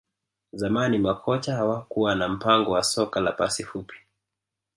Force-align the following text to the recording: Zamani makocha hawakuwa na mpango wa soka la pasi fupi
Zamani 0.53 0.97
makocha 0.97 1.55
hawakuwa 1.55 2.15
na 2.15 2.29
mpango 2.29 2.71
wa 2.71 2.83
soka 2.83 3.19
la 3.19 3.31
pasi 3.31 3.63
fupi 3.63 3.95